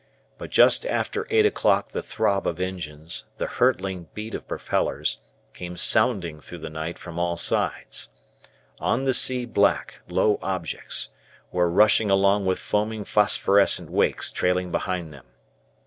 But 0.39 0.49
just 0.49 0.83
after 0.87 1.27
eight 1.29 1.45
o'clock 1.45 1.89
the 1.91 2.01
throb 2.01 2.47
of 2.47 2.59
engines, 2.59 3.25
the 3.37 3.45
hurtling 3.45 4.07
beat 4.15 4.33
of 4.33 4.47
propellers, 4.47 5.19
came 5.53 5.77
sounding 5.77 6.39
through 6.39 6.57
the 6.57 6.71
night 6.71 6.97
from 6.97 7.19
all 7.19 7.37
sides. 7.37 8.09
On 8.79 9.03
the 9.03 9.13
sea 9.13 9.45
black, 9.45 9.99
low 10.07 10.39
objects 10.41 11.09
were 11.51 11.69
rushing 11.69 12.09
along 12.09 12.47
with 12.47 12.57
foaming 12.57 13.03
phosphorescent 13.05 13.91
wakes 13.91 14.31
trailing 14.31 14.71
behind 14.71 15.13
them. 15.13 15.25